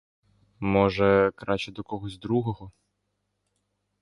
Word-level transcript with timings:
Може, 0.59 1.31
краще 1.35 1.71
до 1.71 1.83
когось 1.83 2.17
другого? 2.17 2.71